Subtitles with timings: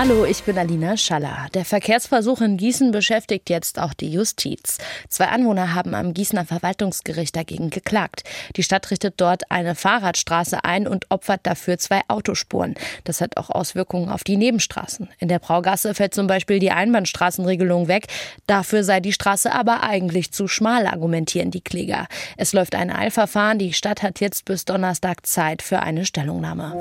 [0.00, 1.48] Hallo, ich bin Alina Schaller.
[1.52, 4.78] Der Verkehrsversuch in Gießen beschäftigt jetzt auch die Justiz.
[5.10, 8.24] Zwei Anwohner haben am Gießener Verwaltungsgericht dagegen geklagt.
[8.56, 12.76] Die Stadt richtet dort eine Fahrradstraße ein und opfert dafür zwei Autospuren.
[13.04, 15.10] Das hat auch Auswirkungen auf die Nebenstraßen.
[15.18, 18.06] In der Braugasse fällt zum Beispiel die Einbahnstraßenregelung weg.
[18.46, 22.06] Dafür sei die Straße aber eigentlich zu schmal, argumentieren die Kläger.
[22.38, 23.58] Es läuft ein Eilverfahren.
[23.58, 26.72] Die Stadt hat jetzt bis Donnerstag Zeit für eine Stellungnahme.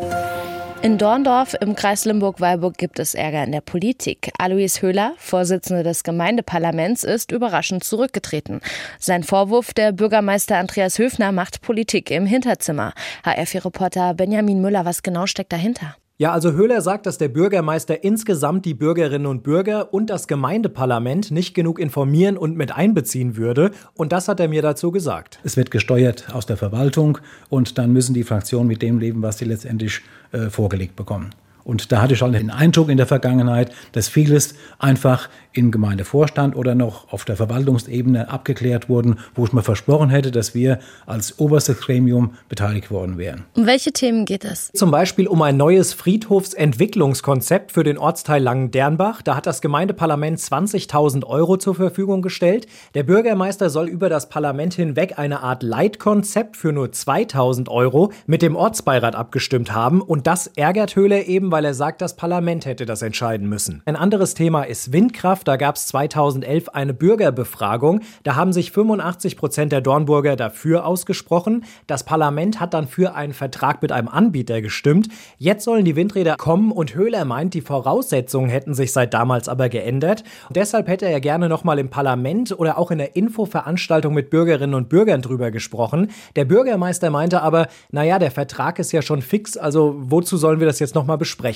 [0.82, 4.32] In Dorndorf im Kreis Limburg-Weilburg gibt es Ärger in der Politik.
[4.38, 8.62] Alois Höhler, Vorsitzender des Gemeindeparlaments, ist überraschend zurückgetreten.
[9.00, 12.94] Sein Vorwurf, der Bürgermeister Andreas Höfner macht Politik im Hinterzimmer.
[13.24, 15.96] HR4-Reporter Benjamin Müller, was genau steckt dahinter?
[16.22, 21.32] Ja, also Höhler sagt, dass der Bürgermeister insgesamt die Bürgerinnen und Bürger und das Gemeindeparlament
[21.32, 23.72] nicht genug informieren und mit einbeziehen würde.
[23.94, 25.40] Und das hat er mir dazu gesagt.
[25.46, 29.38] Es wird gesteuert aus der Verwaltung und dann müssen die Fraktionen mit dem leben, was
[29.38, 30.02] sie letztendlich
[30.34, 31.30] äh, vorgelegt bekommen.
[31.70, 36.56] Und da hatte ich schon den Eindruck in der Vergangenheit, dass vieles einfach im Gemeindevorstand
[36.56, 41.40] oder noch auf der Verwaltungsebene abgeklärt wurden, wo ich mir versprochen hätte, dass wir als
[41.40, 43.46] oberstes Gremium beteiligt worden wären.
[43.56, 44.72] Um welche Themen geht es?
[44.74, 49.22] Zum Beispiel um ein neues Friedhofsentwicklungskonzept für den Ortsteil Langendernbach.
[49.22, 52.68] Da hat das Gemeindeparlament 20.000 Euro zur Verfügung gestellt.
[52.96, 58.42] Der Bürgermeister soll über das Parlament hinweg eine Art Leitkonzept für nur 2.000 Euro mit
[58.42, 60.02] dem Ortsbeirat abgestimmt haben.
[60.02, 63.82] Und das ärgert Höhler eben, weil er sagt, das Parlament hätte das entscheiden müssen.
[63.86, 65.48] Ein anderes Thema ist Windkraft.
[65.48, 68.02] Da gab es 2011 eine Bürgerbefragung.
[68.24, 71.66] Da haben sich 85 Prozent der Dornburger dafür ausgesprochen.
[71.88, 75.10] Das Parlament hat dann für einen Vertrag mit einem Anbieter gestimmt.
[75.38, 79.70] Jetzt sollen die Windräder kommen und Höhler meint, die Voraussetzungen hätten sich seit damals aber
[79.70, 80.24] geändert.
[80.48, 84.76] Und deshalb hätte er gerne nochmal im Parlament oder auch in der Infoveranstaltung mit Bürgerinnen
[84.76, 86.12] und Bürgern drüber gesprochen.
[86.36, 90.68] Der Bürgermeister meinte aber, naja, der Vertrag ist ja schon fix, also wozu sollen wir
[90.68, 91.49] das jetzt nochmal besprechen?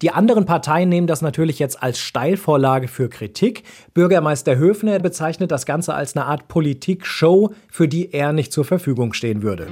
[0.00, 3.64] Die anderen Parteien nehmen das natürlich jetzt als Steilvorlage für Kritik.
[3.94, 9.12] Bürgermeister Höfner bezeichnet das Ganze als eine Art Politik-Show, für die er nicht zur Verfügung
[9.12, 9.68] stehen würde.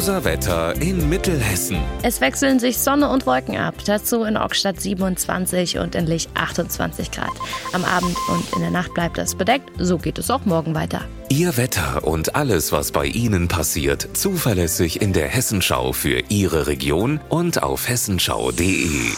[0.00, 1.76] Unser Wetter in Mittelhessen.
[2.02, 3.74] Es wechseln sich Sonne und Wolken ab.
[3.84, 7.28] Dazu in Ockstadt 27 und in Lich 28 Grad.
[7.74, 9.68] Am Abend und in der Nacht bleibt es bedeckt.
[9.76, 11.02] So geht es auch morgen weiter.
[11.28, 17.20] Ihr Wetter und alles, was bei Ihnen passiert, zuverlässig in der Hessenschau für Ihre Region
[17.28, 19.10] und auf hessenschau.de.